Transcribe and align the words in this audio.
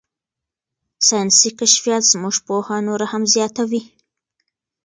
ساینسي 1.07 1.49
کشفیات 1.59 2.03
زموږ 2.13 2.35
پوهه 2.45 2.75
نوره 2.87 3.05
هم 3.11 3.23
زیاتوي. 3.33 3.81